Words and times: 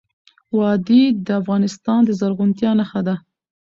وادي 0.57 1.03
د 1.25 1.27
افغانستان 1.41 1.99
د 2.05 2.09
زرغونتیا 2.19 2.71
نښه 2.79 3.01
ده. 3.07 3.15